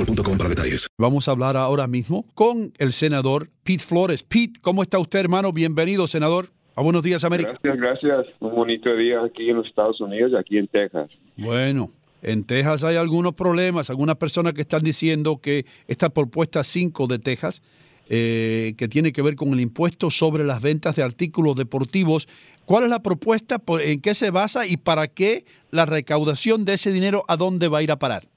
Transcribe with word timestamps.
boostmobile.com 0.00 0.38
para 0.38 0.48
detalles. 0.48 0.88
Vamos 0.98 1.28
a 1.28 1.32
hablar 1.32 1.56
ahora 1.56 1.86
mismo 1.86 2.24
con 2.34 2.72
el 2.78 2.92
senador 2.92 3.48
Pete 3.62 3.82
Flores. 3.82 4.22
Pete, 4.22 4.60
¿cómo 4.60 4.82
está 4.82 4.98
usted, 4.98 5.20
hermano? 5.20 5.52
Bienvenido, 5.52 6.06
senador. 6.06 6.46
A 6.76 6.82
Buenos 6.82 7.02
Días, 7.02 7.24
América. 7.24 7.58
Gracias, 7.62 8.02
gracias. 8.02 8.34
Un 8.40 8.54
bonito 8.54 8.94
día 8.96 9.22
aquí 9.24 9.50
en 9.50 9.56
los 9.56 9.66
Estados 9.66 10.00
Unidos 10.00 10.32
y 10.32 10.36
aquí 10.36 10.56
en 10.56 10.68
Texas. 10.68 11.10
Bueno, 11.36 11.90
en 12.22 12.44
Texas 12.44 12.84
hay 12.84 12.96
algunos 12.96 13.34
problemas, 13.34 13.90
algunas 13.90 14.16
personas 14.16 14.54
que 14.54 14.62
están 14.62 14.82
diciendo 14.82 15.40
que 15.42 15.66
esta 15.88 16.10
propuesta 16.10 16.64
5 16.64 17.06
de 17.08 17.18
Texas, 17.18 17.62
eh, 18.08 18.74
que 18.78 18.88
tiene 18.88 19.12
que 19.12 19.20
ver 19.20 19.34
con 19.34 19.52
el 19.52 19.60
impuesto 19.60 20.10
sobre 20.10 20.44
las 20.44 20.62
ventas 20.62 20.96
de 20.96 21.02
artículos 21.02 21.56
deportivos, 21.56 22.28
¿cuál 22.64 22.84
es 22.84 22.90
la 22.90 23.02
propuesta? 23.02 23.60
¿En 23.80 24.00
qué 24.00 24.14
se 24.14 24.30
basa 24.30 24.66
y 24.66 24.76
para 24.76 25.08
qué 25.08 25.44
la 25.70 25.86
recaudación 25.86 26.64
de 26.64 26.74
ese 26.74 26.92
dinero 26.92 27.24
a 27.28 27.36
dónde 27.36 27.68
va 27.68 27.78
a 27.78 27.82
ir 27.82 27.90
a 27.90 27.98
parar? 27.98 28.29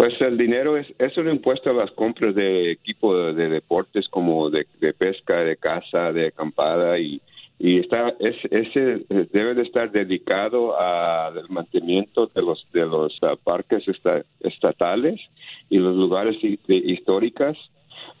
Pues 0.00 0.18
el 0.22 0.38
dinero 0.38 0.78
es, 0.78 0.86
es 0.98 1.14
un 1.18 1.28
impuesto 1.28 1.68
a 1.68 1.74
las 1.74 1.90
compras 1.90 2.34
de 2.34 2.70
equipo 2.72 3.14
de, 3.14 3.34
de 3.34 3.50
deportes 3.50 4.08
como 4.08 4.48
de, 4.48 4.64
pesca, 4.96 5.40
de 5.44 5.58
caza, 5.58 6.10
de 6.10 6.28
acampada 6.28 6.98
y, 6.98 7.20
y 7.58 7.80
está 7.80 8.14
es, 8.18 8.34
ese 8.50 9.04
debe 9.30 9.52
de 9.52 9.60
estar 9.60 9.90
dedicado 9.92 10.80
al 10.80 11.46
mantenimiento 11.50 12.30
de 12.34 12.40
los 12.40 12.66
de 12.72 12.86
los 12.86 13.14
ah, 13.20 13.34
parques 13.44 13.86
esta- 13.88 14.24
estatales 14.40 15.20
y 15.68 15.76
los 15.76 15.94
lugares 15.94 16.34
hi- 16.42 16.58
históricas. 16.66 17.58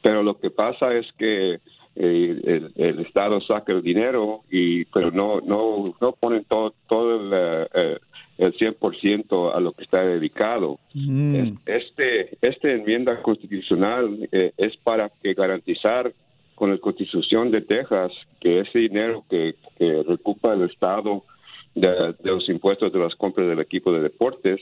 Pero 0.02 0.22
lo 0.22 0.38
que 0.38 0.50
pasa 0.50 0.92
es 0.94 1.10
que 1.16 1.54
eh, 1.54 1.60
el, 1.96 2.72
el 2.76 2.98
estado 3.00 3.40
saca 3.40 3.72
el 3.72 3.80
dinero 3.80 4.42
y 4.50 4.84
pero 4.84 5.10
no 5.12 5.40
no 5.40 5.94
no 5.98 6.12
ponen 6.12 6.44
todo 6.44 6.74
todo 6.90 7.16
el, 7.16 7.68
eh, 7.72 7.98
el 8.40 8.52
100% 8.56 9.54
a 9.54 9.60
lo 9.60 9.72
que 9.72 9.84
está 9.84 10.02
dedicado. 10.02 10.78
Mm. 10.94 11.56
Este, 11.66 12.36
esta 12.40 12.70
enmienda 12.70 13.20
constitucional 13.22 14.28
eh, 14.32 14.52
es 14.56 14.76
para 14.78 15.10
que 15.22 15.34
garantizar 15.34 16.12
con 16.54 16.70
la 16.70 16.78
Constitución 16.78 17.50
de 17.50 17.60
Texas 17.62 18.12
que 18.40 18.60
ese 18.60 18.78
dinero 18.80 19.24
que, 19.30 19.54
que 19.78 20.02
recupera 20.06 20.54
el 20.54 20.62
Estado 20.70 21.22
de, 21.74 21.88
de 21.88 22.30
los 22.30 22.48
impuestos 22.48 22.92
de 22.92 22.98
las 22.98 23.14
compras 23.14 23.48
del 23.48 23.60
equipo 23.60 23.92
de 23.92 24.00
deportes 24.00 24.60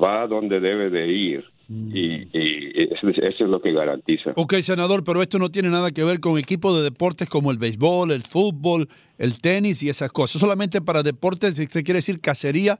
va 0.00 0.22
a 0.22 0.26
donde 0.26 0.60
debe 0.60 0.90
de 0.90 1.06
ir. 1.08 1.44
Y, 1.68 2.28
y 2.36 2.88
eso, 2.92 3.08
es- 3.08 3.18
eso 3.18 3.44
es 3.44 3.50
lo 3.50 3.62
que 3.62 3.72
garantiza. 3.72 4.32
Ok, 4.36 4.54
senador, 4.60 5.04
pero 5.04 5.22
esto 5.22 5.38
no 5.38 5.50
tiene 5.50 5.70
nada 5.70 5.90
que 5.90 6.04
ver 6.04 6.20
con 6.20 6.38
equipos 6.38 6.76
de 6.76 6.82
deportes 6.82 7.28
como 7.28 7.50
el 7.50 7.56
béisbol, 7.58 8.10
el 8.10 8.22
fútbol, 8.22 8.88
el 9.16 9.40
tenis 9.40 9.82
y 9.82 9.88
esas 9.88 10.12
cosas. 10.12 10.40
Solamente 10.40 10.82
para 10.82 11.02
deportes, 11.02 11.54
se 11.54 11.82
quiere 11.82 11.98
decir 11.98 12.20
cacería 12.20 12.78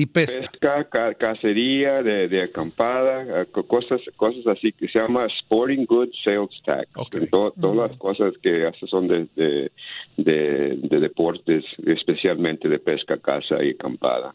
y 0.00 0.06
pesca. 0.06 0.40
pesca, 0.50 0.84
ca- 0.88 1.14
cacería, 1.14 2.02
de, 2.02 2.28
de 2.28 2.42
acampada, 2.42 3.42
eh, 3.42 3.46
co- 3.50 3.66
cosas, 3.66 4.00
cosas 4.16 4.46
así 4.46 4.72
que 4.72 4.88
se 4.88 4.98
llama 4.98 5.26
Sporting 5.26 5.84
Goods 5.86 6.16
Sales 6.22 6.50
Tax. 6.64 6.88
To- 7.30 7.52
todas 7.60 7.90
las 7.90 7.98
cosas 7.98 8.32
que 8.42 8.70
son 8.88 9.08
de, 9.08 9.26
de, 9.36 9.72
de- 10.16 10.76
de 10.82 10.96
deportes, 10.98 11.64
especialmente 11.86 12.68
de 12.68 12.78
pesca, 12.78 13.16
caza 13.18 13.62
y 13.62 13.70
acampada. 13.70 14.34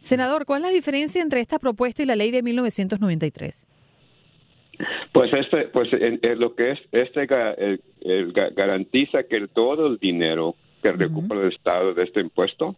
Senador, 0.00 0.44
¿cuál 0.46 0.62
es 0.62 0.68
la 0.68 0.74
diferencia 0.74 1.22
entre 1.22 1.40
esta 1.40 1.58
propuesta 1.58 2.02
y 2.02 2.06
la 2.06 2.16
ley 2.16 2.30
de 2.30 2.42
1993? 2.42 3.66
Pues 5.12 5.32
este, 5.32 5.68
pues 5.68 5.90
en, 5.92 6.18
en 6.22 6.38
lo 6.38 6.54
que 6.54 6.72
es 6.72 6.78
este 6.92 7.26
ga- 7.26 7.54
el- 7.56 7.80
el 8.02 8.32
ga- 8.34 8.52
garantiza 8.54 9.22
que 9.24 9.48
todo 9.48 9.86
el 9.86 9.98
dinero 9.98 10.54
que 10.82 10.92
recupera 10.92 11.40
el 11.42 11.52
Estado 11.52 11.94
de 11.94 12.04
este 12.04 12.20
impuesto 12.20 12.76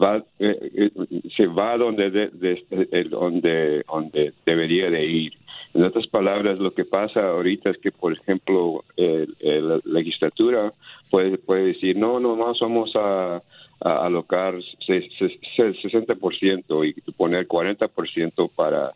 va 0.00 0.18
eh, 0.38 0.70
eh, 0.74 0.90
se 1.36 1.46
va 1.46 1.76
donde 1.76 2.10
de- 2.10 2.28
de- 2.28 3.04
donde 3.04 3.82
donde 3.88 4.32
debería 4.44 4.90
de 4.90 5.04
ir. 5.06 5.32
En 5.74 5.82
otras 5.82 6.06
palabras, 6.06 6.58
lo 6.58 6.70
que 6.70 6.84
pasa 6.84 7.28
ahorita 7.28 7.70
es 7.70 7.78
que, 7.78 7.90
por 7.90 8.12
ejemplo, 8.12 8.84
el- 8.96 9.34
el- 9.40 9.68
la 9.68 9.80
legislatura 9.84 10.72
puede 11.10 11.38
puede 11.38 11.66
decir 11.66 11.96
no, 11.96 12.20
no 12.20 12.36
más 12.36 12.58
vamos 12.60 12.92
a 12.96 13.42
a 13.80 14.06
alocar 14.06 14.54
se- 14.86 15.08
se- 15.18 15.38
se- 15.56 15.74
60% 15.74 16.84
y 16.84 16.94
poner 17.16 17.46
40% 17.46 18.48
para 18.54 18.92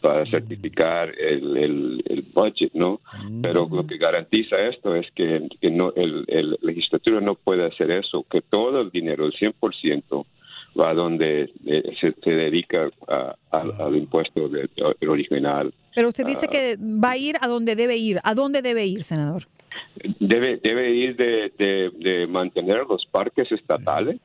para 0.00 0.26
certificar 0.26 1.14
el, 1.16 1.56
el, 1.56 2.02
el 2.08 2.22
budget, 2.34 2.72
¿no? 2.74 3.00
Pero 3.40 3.68
lo 3.70 3.86
que 3.86 3.98
garantiza 3.98 4.56
esto 4.68 4.96
es 4.96 5.08
que, 5.12 5.48
que 5.60 5.70
no 5.70 5.92
el, 5.94 6.24
el 6.26 6.58
legislatura 6.60 7.20
no 7.20 7.36
puede 7.36 7.64
hacer 7.66 7.88
eso, 7.92 8.26
que 8.28 8.40
todo 8.40 8.80
el 8.80 8.90
dinero, 8.90 9.24
el 9.26 9.32
100%, 9.34 10.26
va 10.78 10.94
donde 10.94 11.50
eh, 11.66 11.82
se, 12.00 12.14
se 12.22 12.30
dedica 12.30 12.88
a- 13.08 13.34
al- 13.50 13.80
al 13.80 13.96
impuesto 13.96 14.48
de- 14.48 14.68
original. 15.08 15.72
Pero 15.94 16.08
usted 16.08 16.24
dice 16.26 16.46
Ah. 16.48 16.50
que 16.50 16.76
va 16.78 17.10
a 17.12 17.16
ir 17.18 17.36
a 17.40 17.48
donde 17.48 17.76
debe 17.76 17.96
ir. 17.96 18.18
¿A 18.24 18.34
dónde 18.34 18.62
debe 18.62 18.86
ir, 18.86 19.02
senador? 19.02 19.44
Debe, 20.20 20.56
debe 20.62 20.94
ir 20.94 21.16
de, 21.16 21.52
de, 21.58 21.90
de 21.98 22.26
mantener 22.26 22.84
los 22.88 23.04
parques 23.06 23.50
estatales 23.52 24.18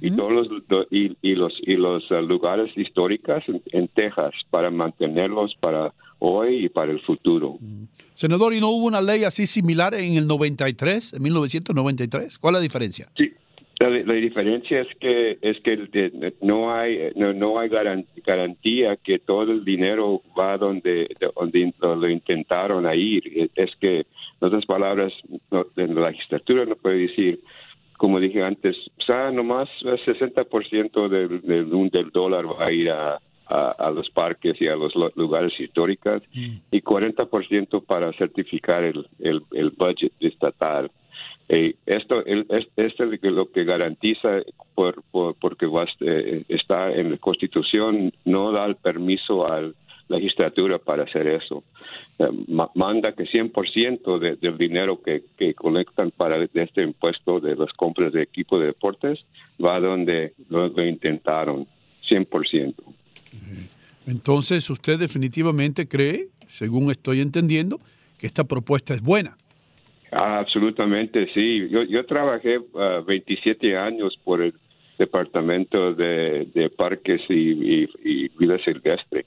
y 0.00 0.10
todos 0.10 0.32
los 0.32 0.48
lo- 0.68 0.86
y, 0.90 1.16
y 1.22 1.34
los 1.34 1.52
y 1.62 1.74
los 1.76 2.02
lugares 2.26 2.70
históricos 2.76 3.42
en, 3.46 3.62
en 3.72 3.88
Texas 3.88 4.32
para 4.50 4.70
mantenerlos 4.70 5.54
para 5.60 5.92
hoy 6.18 6.64
y 6.64 6.68
para 6.68 6.92
el 6.92 7.00
futuro. 7.00 7.58
Senador, 8.14 8.54
¿y 8.54 8.60
no 8.60 8.70
hubo 8.70 8.86
una 8.86 9.00
ley 9.02 9.24
así 9.24 9.44
similar 9.46 9.94
en 9.94 10.16
el 10.16 10.26
93, 10.26 11.12
en 11.14 11.22
1993? 11.22 12.38
¿Cuál 12.38 12.54
es 12.54 12.58
la 12.58 12.62
diferencia? 12.62 13.08
Sí, 13.16 13.32
La, 13.78 13.90
la 13.90 14.14
diferencia 14.14 14.80
es 14.80 14.88
que 14.98 15.38
es 15.42 15.60
que 15.60 16.32
no 16.40 16.72
hay 16.74 17.10
no, 17.14 17.34
no 17.34 17.58
hay 17.58 17.68
garan- 17.68 18.06
garantía 18.24 18.96
que 18.96 19.18
todo 19.18 19.52
el 19.52 19.64
dinero 19.66 20.22
va 20.38 20.56
donde 20.56 21.08
donde 21.34 21.72
lo 21.80 22.08
intentaron 22.08 22.86
a 22.86 22.94
ir. 22.94 23.50
Es 23.54 23.76
que, 23.76 23.98
en 23.98 24.04
otras 24.40 24.64
palabras, 24.64 25.12
en 25.76 25.94
la 25.94 26.10
legislatura 26.10 26.64
no 26.64 26.76
puede 26.76 26.98
decir, 27.08 27.40
como 27.98 28.18
dije 28.18 28.42
antes, 28.42 28.76
o 28.98 29.02
sea, 29.02 29.30
nomás 29.30 29.68
el 29.82 29.98
60% 29.98 31.08
del, 31.08 31.40
del, 31.42 31.90
del 31.90 32.10
dólar 32.10 32.46
va 32.46 32.66
a 32.66 32.72
ir 32.72 32.90
a, 32.90 33.18
a, 33.46 33.70
a 33.78 33.90
los 33.90 34.08
parques 34.10 34.60
y 34.60 34.68
a 34.68 34.76
los 34.76 34.94
lo- 34.94 35.12
lugares 35.16 35.52
históricos 35.60 36.22
y 36.70 36.80
40% 36.80 37.84
para 37.84 38.12
certificar 38.14 38.84
el, 38.84 39.06
el, 39.18 39.42
el 39.52 39.70
budget 39.70 40.12
estatal. 40.20 40.90
Eh, 41.48 41.74
esto 41.86 42.24
es, 42.26 42.44
esto 42.76 43.04
es 43.04 43.20
lo 43.22 43.50
que- 43.52 43.64
garantiza 43.64 44.42
por, 44.74 45.02
por- 45.12 45.34
porque 45.36 45.66
va, 45.66 45.86
eh, 46.00 46.42
está 46.48 46.92
en 46.92 47.12
la 47.12 47.16
Constitución 47.18 48.12
no 48.24 48.50
da 48.52 48.64
el 48.66 48.76
permiso 48.76 49.46
a 49.46 49.60
la 49.60 49.72
legislatura 50.08 50.78
para 50.78 51.04
hacer 51.04 51.26
eso. 51.28 51.62
Eh, 52.18 52.26
ma- 52.48 52.70
manda 52.74 53.12
que 53.12 53.24
100% 53.24 54.18
de, 54.18 54.36
del 54.36 54.58
dinero 54.58 55.00
que, 55.02 55.22
que 55.36 55.54
colectan 55.54 56.10
para 56.10 56.42
este 56.52 56.82
impuesto 56.82 57.38
de 57.40 57.54
las 57.54 57.72
compras 57.74 58.12
de 58.12 58.22
equipo 58.22 58.58
de 58.58 58.66
deportes 58.66 59.20
va 59.64 59.78
donde 59.78 60.32
lo, 60.48 60.66
lo 60.68 60.84
intentaron, 60.86 61.66
100%. 62.08 62.74
Entonces, 64.06 64.68
usted 64.70 64.98
definitivamente 64.98 65.88
cree, 65.88 66.28
según 66.48 66.90
estoy 66.90 67.20
entendiendo, 67.20 67.80
que 68.18 68.26
esta 68.26 68.44
propuesta 68.44 68.94
es 68.94 69.02
buena. 69.02 69.36
Ah, 70.12 70.38
absolutamente, 70.38 71.26
sí. 71.34 71.68
Yo, 71.68 71.82
yo 71.82 72.04
trabajé 72.06 72.60
ah, 72.76 73.02
27 73.06 73.76
años 73.76 74.16
por 74.24 74.40
el 74.42 74.54
Departamento 74.98 75.92
de, 75.94 76.46
de 76.54 76.70
Parques 76.70 77.20
y, 77.28 77.82
y- 77.82 77.88
y 78.04 78.28
Vida 78.38 78.58
Silvestre. 78.64 79.26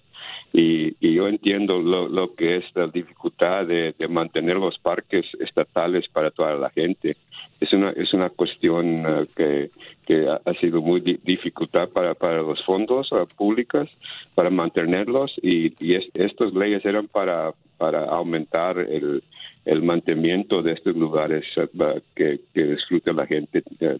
Y, 0.51 0.95
y 0.99 1.13
yo 1.13 1.27
entiendo 1.27 1.79
lo, 1.79 2.07
lo 2.09 2.33
que 2.33 2.57
es 2.57 2.65
la 2.73 2.87
dificultad 2.87 3.67
de, 3.67 3.93
de 3.99 4.07
mantener 4.07 4.55
los 4.55 4.79
parques 4.79 5.25
estatales 5.39 6.07
para 6.09 6.31
toda 6.31 6.55
la 6.55 6.71
gente. 6.71 7.17
Es 7.59 7.71
una, 7.71 7.91
es 7.91 8.13
una 8.13 8.29
cuestión 8.31 9.05
ah, 9.05 9.25
que, 9.35 9.69
que 10.07 10.27
ha, 10.27 10.53
sido 10.59 10.81
muy 10.81 11.01
di- 11.01 11.19
dificultad 11.23 11.89
para, 11.89 12.15
para 12.15 12.41
los 12.41 12.63
fondos 12.65 13.09
ah, 13.11 13.25
públicos, 13.37 13.89
para 14.33 14.49
mantenerlos. 14.49 15.31
Y, 15.43 15.73
y 15.85 15.93
es- 15.95 16.09
estas 16.15 16.51
leyes 16.53 16.83
eran 16.83 17.07
para, 17.07 17.51
para 17.79 17.99
aumentar 18.05 18.77
el, 18.77 19.23
el 19.65 19.81
mantenimiento 19.81 20.61
de 20.61 20.73
estos 20.73 20.95
lugares 20.95 21.43
eh, 21.55 22.01
que, 22.15 22.41
que 22.53 22.63
disfruta 22.75 23.11
la 23.13 23.25
gente 23.25 23.63
eh, 23.79 23.97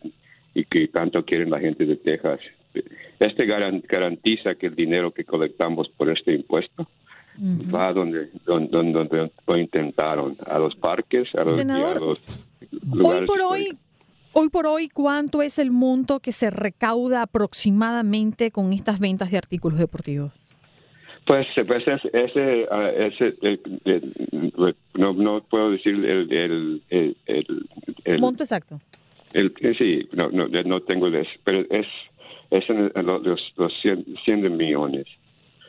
y 0.54 0.66
que 0.66 0.88
tanto 0.90 1.24
quieren 1.24 1.50
la 1.50 1.60
gente 1.60 1.86
de 1.86 1.96
Texas. 1.96 2.40
Este 3.20 3.46
garan- 3.46 3.82
garantiza 3.88 4.54
que 4.56 4.68
el 4.68 4.76
dinero 4.76 5.12
que 5.12 5.24
colectamos 5.24 5.90
por 5.98 6.10
este 6.10 6.34
impuesto 6.34 6.88
va 7.74 7.94
donde, 7.94 8.30
donde, 8.46 8.70
donde, 8.70 8.92
donde 9.00 9.32
lo 9.48 9.58
intentaron, 9.58 10.36
a 10.46 10.60
los 10.60 10.76
parques, 10.76 11.34
a 11.36 11.44
los, 11.46 11.54
a 11.54 11.60
Senador, 11.60 12.02
los 12.02 12.22
Hoy 12.62 12.98
lugares 12.98 13.28
por 13.28 13.42
hoy, 13.42 13.78
hoy 14.34 14.50
por 14.50 14.68
hoy, 14.68 14.90
¿cuánto 14.90 15.42
es 15.42 15.58
el 15.58 15.72
monto 15.72 16.20
que 16.20 16.34
se 16.34 16.50
recauda 16.50 17.22
aproximadamente 17.22 18.52
con 18.52 18.74
estas 18.74 19.00
ventas 19.00 19.32
de 19.32 19.38
artículos 19.38 19.80
deportivos? 19.80 20.32
Pues, 21.26 21.46
pues 21.68 21.84
ese, 21.88 22.10
ese, 22.14 22.68
ah, 22.72 22.90
ese, 22.90 23.36
el- 23.42 23.60
el- 23.86 24.76
no, 24.96 25.14
no 25.14 25.42
puedo 25.50 25.72
decir 25.72 25.94
el, 25.94 26.32
el, 26.32 26.82
el, 26.90 27.18
el- 27.28 27.66
el- 28.06 28.20
Monto 28.20 28.44
exacto. 28.44 28.82
El, 29.34 29.54
eh, 29.62 29.74
sí, 29.78 30.08
no, 30.18 30.30
no, 30.32 30.48
no 30.48 30.82
tengo 30.82 31.06
el, 31.08 31.28
pero 31.44 31.60
es, 31.70 31.86
es 32.50 32.68
en 32.70 32.78
el- 32.96 33.06
los, 33.06 33.24
los, 33.24 33.54
los 33.58 33.74
100, 33.82 34.06
100 34.26 34.42
de 34.42 34.50
millones. 34.50 35.06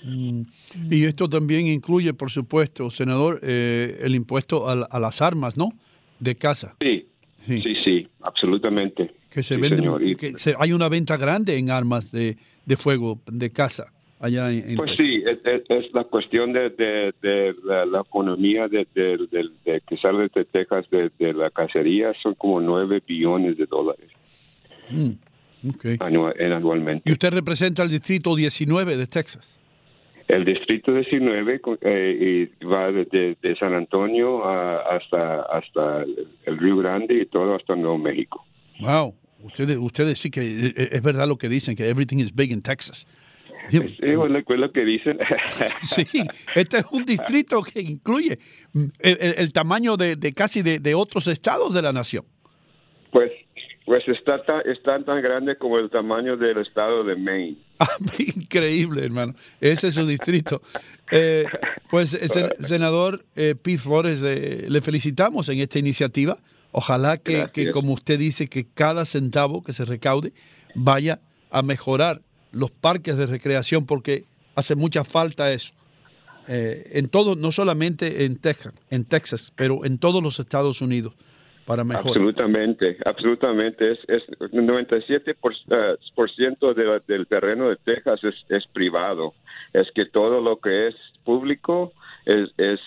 Mm. 0.03 0.43
Y 0.91 1.05
esto 1.05 1.29
también 1.29 1.67
incluye, 1.67 2.15
por 2.15 2.31
supuesto, 2.31 2.89
senador, 2.89 3.39
eh, 3.43 3.99
el 4.03 4.15
impuesto 4.15 4.67
a, 4.67 4.73
a 4.91 4.99
las 4.99 5.21
armas, 5.21 5.59
¿no? 5.59 5.69
De 6.19 6.37
casa. 6.37 6.75
Sí, 6.81 7.07
sí, 7.47 7.75
sí, 7.85 8.09
absolutamente. 8.23 9.11
Que 9.29 9.43
se 9.43 9.57
Sí, 9.57 9.61
venden, 9.61 9.81
señor. 9.81 10.17
Que 10.17 10.33
se- 10.39 10.55
hay 10.59 10.73
una 10.73 10.89
venta 10.89 11.19
grande 11.19 11.59
en 11.59 11.71
armas 11.71 12.11
de, 12.11 12.39
de 12.65 12.77
fuego 12.79 13.21
de 13.27 13.51
casa 13.51 13.93
allá 14.19 14.51
en, 14.51 14.71
en 14.71 14.77
Pues 14.77 14.91
Texas. 14.97 15.07
sí, 15.07 15.10
es, 15.31 15.93
la 15.95 16.05
cuestión 16.05 16.53
de, 16.53 16.71
de, 16.71 17.15
de 17.23 17.55
la, 17.65 17.85
la 17.87 18.01
economía 18.01 18.69
de, 18.69 18.87
de, 18.95 19.81
que 19.87 19.97
sale 19.99 20.29
de 20.35 20.45
Texas 20.45 20.87
de, 20.91 21.33
la 21.33 21.51
cacería, 21.51 22.13
son 22.23 22.35
como 22.35 22.61
9 22.61 23.03
billones 23.07 23.57
de 23.57 23.67
dólares 23.67 24.09
Mm, 24.91 25.69
ok. 25.69 25.85
anua- 26.01 26.35
en 26.39 26.53
anualmente. 26.53 27.09
Y 27.09 27.13
usted 27.13 27.31
representa 27.33 27.83
el 27.85 27.91
distrito 27.91 28.35
19 28.35 28.97
de 28.97 29.07
Texas. 29.07 29.57
El 30.27 30.45
distrito 30.45 30.93
19 30.93 31.61
co- 31.61 31.79
eh, 31.81 32.49
y 32.61 32.65
va 32.65 32.91
desde 32.93 33.37
de 33.43 33.57
San 33.57 33.75
Antonio 33.75 34.45
a- 34.45 34.97
hasta 34.97 35.43
hasta 35.43 36.03
el, 36.03 36.27
el 36.47 36.59
Río 36.59 36.77
Grande 36.79 37.15
y 37.23 37.27
todo 37.27 37.55
hasta 37.57 37.75
Nuevo 37.77 37.99
México. 37.99 38.45
Wow. 38.81 39.15
Ustedes, 39.43 39.77
ustedes 39.79 40.19
sí 40.19 40.31
que 40.31 40.41
eh, 40.43 40.73
eh, 40.77 40.89
es 40.93 41.03
verdad 41.03 41.27
lo 41.27 41.37
que 41.39 41.49
dicen, 41.49 41.75
que 41.75 41.89
everything 41.89 42.19
is 42.19 42.35
big 42.35 42.51
in 42.53 42.63
Texas. 42.63 43.07
Sí, 43.71 43.97
es 44.01 44.15
lo, 44.17 44.27
es 44.39 44.45
lo 44.49 44.73
que 44.73 44.85
dicen. 44.85 45.19
Sí, 45.83 46.05
este 46.55 46.79
es 46.79 46.85
un 46.91 47.05
distrito 47.05 47.63
que 47.63 47.81
incluye 47.81 48.39
mm, 48.73 48.85
el, 48.99 49.17
el- 49.21 49.35
el 49.39 49.53
tamaño 49.53 49.97
de, 49.97 50.17
de 50.17 50.33
casi 50.33 50.63
de, 50.63 50.79
de 50.79 50.95
otros 50.95 51.27
estados 51.29 51.73
de 51.75 51.83
la 51.83 51.93
nación. 51.93 52.25
Pues 53.13 53.31
pues 53.87 54.07
está 54.07 54.41
ta- 54.45 54.61
está 54.61 55.03
tan 55.05 55.21
grande 55.21 55.57
como 55.57 55.77
el 55.79 55.91
tamaño 55.91 56.37
del 56.37 56.59
estado 56.59 57.03
de 57.03 57.17
Maine. 57.17 57.57
Increíble, 58.37 59.05
hermano. 59.05 59.35
Ese 59.61 59.89
es 59.89 59.95
su 59.95 60.07
distrito. 60.07 60.63
Eh, 61.11 61.45
pues, 61.91 62.15
eh, 62.15 62.27
sen- 62.29 62.55
senador 62.61 63.25
eh, 63.35 63.57
Pete 63.61 63.79
Flores, 63.79 64.23
eh, 64.25 64.67
le 64.69 64.81
felicitamos 64.81 65.49
en 65.49 65.59
esta 65.59 65.79
iniciativa. 65.81 66.37
Ojalá 66.73 67.17
que, 67.17 67.49
que, 67.53 67.73
como 67.73 67.95
usted 67.95 68.17
dice, 68.17 68.47
que 68.49 68.65
cada 68.73 69.05
centavo 69.05 69.65
que 69.65 69.73
se 69.73 69.85
recaude 69.85 70.33
vaya 70.77 71.21
a 71.51 71.63
mejorar 71.63 72.23
los 72.53 72.71
parques 72.71 73.17
de 73.17 73.27
recreación, 73.27 73.87
porque 73.87 74.25
hace 74.55 74.75
mucha 74.75 75.05
falta 75.05 75.53
eso. 75.53 75.73
Eh, 76.49 76.99
en 76.99 77.09
todo, 77.09 77.37
no 77.37 77.53
solamente 77.53 78.25
en 78.25 78.37
Texas, 78.37 78.75
en 78.91 79.05
Texas, 79.05 79.53
pero 79.55 79.85
en 79.85 79.99
todos 79.99 80.23
los 80.23 80.41
Estados 80.41 80.81
Unidos, 80.81 81.15
para 81.67 81.85
mejorar. 81.85 82.09
Absolutamente, 82.09 82.97
absolutamente. 83.05 83.93
Es, 83.93 83.99
es 84.09 84.23
97% 84.51 85.37
por, 85.41 85.53
eh, 85.53 85.97
por 86.15 86.31
ciento 86.31 86.75
de 86.75 87.01
del 87.07 87.27
terreno 87.27 87.69
de 87.69 87.77
Texas 87.77 88.25
es, 88.25 88.35
es 88.49 88.67
privado. 88.67 89.35
Es 89.73 89.89
que 89.95 90.07
todo 90.07 90.41
lo 90.41 90.59
que 90.59 90.89
es 90.89 90.97
público 91.25 91.93
es, 92.27 92.51
es 92.59 92.81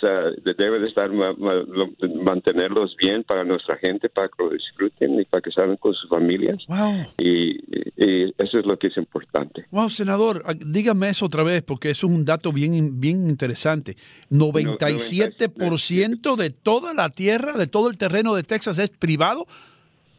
de- 0.43 0.53
debe 0.57 0.79
de 0.79 0.87
estar 0.87 1.11
ma- 1.11 1.33
ma- 1.33 1.53
lo- 1.55 1.89
mantenerlos 2.23 2.95
bien 2.97 3.23
para 3.23 3.43
nuestra 3.43 3.77
gente, 3.77 4.09
para 4.09 4.27
que 4.29 4.43
lo 4.43 4.49
disfruten 4.49 5.19
y 5.19 5.25
para 5.25 5.41
que 5.41 5.51
salgan 5.51 5.77
con 5.77 5.93
sus 5.93 6.09
familias. 6.09 6.57
Wow. 6.67 7.05
Y, 7.17 7.57
y 7.97 8.33
eso 8.37 8.59
es 8.59 8.65
lo 8.65 8.77
que 8.77 8.87
es 8.87 8.97
importante. 8.97 9.65
Wow, 9.71 9.89
senador, 9.89 10.43
ah, 10.45 10.53
dígame 10.55 11.09
eso 11.09 11.25
otra 11.25 11.43
vez 11.43 11.61
porque 11.63 11.89
eso 11.89 12.07
es 12.07 12.13
un 12.13 12.25
dato 12.25 12.51
bien, 12.53 12.99
bien 12.99 13.27
interesante. 13.27 13.95
97% 14.29 16.35
de 16.35 16.49
toda 16.49 16.93
la 16.93 17.09
tierra, 17.09 17.53
de 17.53 17.67
todo 17.67 17.89
el 17.89 17.97
terreno 17.97 18.35
de 18.35 18.43
Texas 18.43 18.77
es 18.79 18.89
privado 18.89 19.45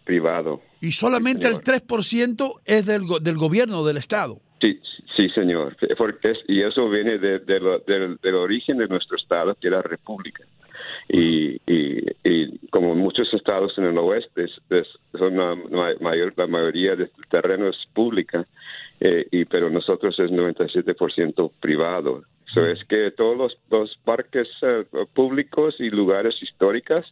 Privado. 0.04 0.60
y 0.80 0.92
solamente 0.92 1.48
el 1.48 1.56
3% 1.62 2.60
es 2.66 2.86
del, 2.86 3.02
del 3.22 3.36
gobierno, 3.36 3.84
del 3.84 3.96
Estado. 3.96 4.36
Sí, 4.60 4.78
sí, 5.16 5.28
señor. 5.30 5.76
Porque 5.96 6.34
y 6.48 6.62
eso 6.62 6.88
viene 6.88 7.18
de, 7.18 7.38
de 7.40 7.60
lo- 7.60 7.78
del, 7.80 8.18
origen 8.34 8.78
de 8.78 8.88
nuestro 8.88 9.16
estado, 9.16 9.54
que 9.60 9.68
era 9.68 9.82
república. 9.82 10.44
Y, 11.08 11.60
y, 11.66 12.58
como 12.70 12.94
muchos 12.94 13.32
estados 13.34 13.76
en 13.78 13.84
el 13.84 13.98
oeste, 13.98 14.44
es- 14.44 14.60
es- 14.70 14.98
la, 15.12 15.54
ma- 15.54 15.94
mayor, 16.00 16.32
la 16.36 16.46
mayoría 16.46 16.96
del 16.96 17.10
terreno 17.30 17.68
es 17.68 17.76
pública, 17.92 18.46
eh, 19.00 19.26
y 19.30 19.44
pero 19.44 19.70
nosotros 19.70 20.18
es 20.18 20.30
97% 20.30 21.52
privado. 21.60 22.22
So 22.54 22.66
es 22.66 22.84
que 22.84 23.10
todos 23.10 23.36
los, 23.36 23.56
los 23.70 23.96
parques 24.04 24.48
eh, 24.62 24.84
públicos 25.12 25.74
y 25.80 25.90
lugares 25.90 26.34
históricos 26.40 27.04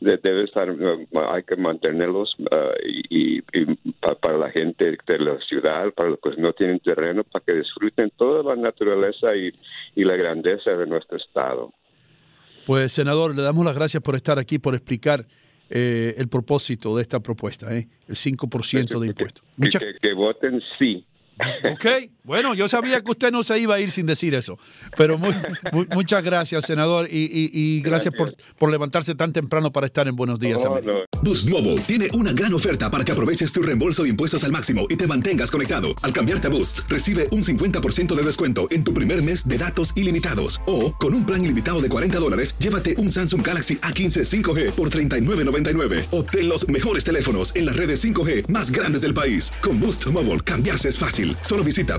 de- 0.00 0.16
debe 0.16 0.44
estar, 0.44 0.68
eh, 0.70 1.06
hay 1.30 1.42
que 1.42 1.56
mantenerlos 1.56 2.34
eh, 2.50 2.70
y, 3.10 3.38
y 3.38 3.92
pa- 4.00 4.14
para 4.14 4.38
la 4.38 4.50
gente 4.50 4.96
de 5.06 5.18
la 5.18 5.38
ciudad, 5.40 5.92
para 5.92 6.10
los 6.10 6.18
que 6.20 6.30
no 6.40 6.52
tienen 6.54 6.80
terreno, 6.80 7.24
para 7.24 7.44
que 7.44 7.52
disfruten 7.54 8.10
toda 8.16 8.42
la 8.42 8.60
naturaleza 8.60 9.36
y, 9.36 9.52
y 9.94 10.04
la 10.04 10.16
grandeza 10.16 10.70
de 10.72 10.86
nuestro 10.86 11.16
estado. 11.18 11.72
Pues, 12.66 12.92
senador, 12.92 13.34
le 13.36 13.42
damos 13.42 13.64
las 13.64 13.74
gracias 13.76 14.02
por 14.02 14.16
estar 14.16 14.38
aquí, 14.38 14.58
por 14.58 14.74
explicar 14.74 15.24
eh, 15.70 16.14
el 16.18 16.28
propósito 16.28 16.96
de 16.96 17.02
esta 17.02 17.20
propuesta, 17.20 17.76
¿eh? 17.76 17.86
el 18.08 18.14
5% 18.16 18.98
de 19.00 19.06
impuestos. 19.08 19.44
Que, 19.60 19.68
que- 19.78 19.98
que 20.00 20.14
voten 20.14 20.60
sí. 20.78 21.04
Ok, 21.70 21.84
bueno, 22.26 22.54
yo 22.54 22.68
sabía 22.68 23.00
que 23.02 23.10
usted 23.10 23.30
no 23.30 23.42
se 23.42 23.58
iba 23.58 23.76
a 23.76 23.80
ir 23.80 23.90
sin 23.90 24.04
decir 24.06 24.34
eso, 24.34 24.58
pero 24.96 25.16
muy, 25.18 25.34
muy- 25.72 25.86
muchas 25.94 26.22
gracias, 26.24 26.64
senador, 26.66 27.08
y, 27.10 27.24
y- 27.24 27.50
y 27.52 27.80
gracias, 27.80 28.12
por, 28.14 28.34
por 28.58 28.70
levantarse 28.70 29.14
tan 29.14 29.32
temprano 29.32 29.72
para 29.72 29.86
estar 29.86 30.08
en 30.08 30.16
Buenos 30.16 30.38
Días, 30.40 30.64
América. 30.64 30.92
Boost 31.22 31.48
Mobile 31.48 31.80
tiene 31.86 32.08
una 32.14 32.32
gran 32.32 32.52
oferta 32.52 32.90
para 32.90 33.04
que 33.04 33.12
aproveches 33.12 33.52
tu 33.52 33.62
reembolso 33.62 34.02
de 34.02 34.08
impuestos 34.10 34.42
al 34.44 34.52
máximo 34.52 34.86
y 34.90 34.96
te 34.96 35.06
mantengas 35.06 35.50
conectado. 35.50 35.88
Al 36.02 36.12
cambiarte 36.12 36.48
a 36.48 36.50
Boost, 36.50 36.80
recibe 36.88 37.28
un 37.32 37.42
50% 37.44 38.14
de 38.14 38.22
descuento 38.22 38.66
en 38.70 38.82
tu 38.84 38.92
primer 38.92 39.22
mes 39.22 39.46
de 39.46 39.56
datos 39.58 39.92
ilimitados. 39.96 40.60
O, 40.66 40.92
con 40.96 41.14
un 41.14 41.24
plan 41.24 41.44
ilimitado 41.44 41.80
de 41.80 41.88
40 41.88 42.18
dólares, 42.18 42.54
llévate 42.58 42.96
un 42.98 43.10
Samsung 43.12 43.46
Galaxy 43.46 43.76
A15 43.76 44.24
5G 44.24 44.72
por 44.72 44.90
$39.99. 44.90 46.06
Obtén 46.10 46.48
los 46.48 46.68
mejores 46.68 47.04
teléfonos 47.04 47.54
en 47.54 47.66
las 47.66 47.76
redes 47.76 48.04
5G 48.04 48.48
más 48.48 48.70
grandes 48.70 49.02
del 49.02 49.14
país. 49.14 49.50
Con 49.62 49.80
Boost 49.80 50.06
Mobile, 50.10 50.40
cambiarse 50.40 50.88
es 50.88 50.98
fácil. 50.98 51.36
Solo 51.42 51.62
visita 51.64 51.98